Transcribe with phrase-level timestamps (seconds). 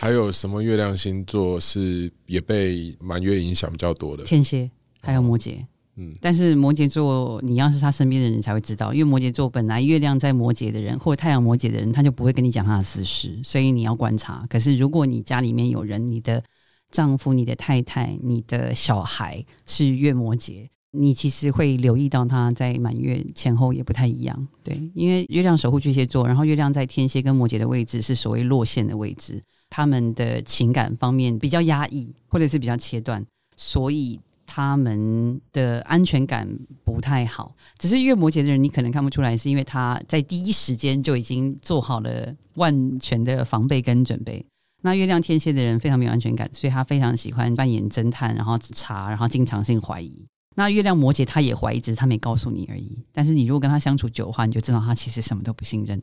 [0.00, 4.24] 还有什么月亮星座是也被满月影响比较多的？
[4.24, 4.70] 天蝎
[5.02, 5.62] 还有摩羯。
[5.96, 14.46] 嗯，但是摩羯座，你要是他身边的人才会知道，因为摩羯座本来月亮在摩羯的人，或者太阳摩羯的人，他就不会跟你讲他的私事，所以你要观察。
[14.48, 16.42] 可是如果你家里面有人，你的
[16.90, 24.48] 丈夫、你的太太、你的小孩是月摩羯，你其实会留意到他在满月前后也不太一样。
[24.64, 33.24] 对，因为月亮守护巨蟹座，然后月亮在天蝎跟摩羯的位置是所谓落线的位置，他们的情感方面比较压抑，或者是比较切断，
[33.56, 34.20] 所以。
[34.52, 36.44] 他们的安全感
[36.84, 44.44] 不太好，只是月摩羯的人，你可能看不出来，是因为他在第一时间就已经做好了万全的防备跟准备。
[44.82, 50.26] 那月亮天蝎的人非常没有安全感，所以他非常喜欢扮演侦探，然后查，然后经常性怀疑。
[50.56, 52.98] 那月亮摩羯他也怀疑，只是他没告诉你而已。
[53.12, 56.02] 但是你如果跟他相处久的话，你就知道他其实什么都不信任。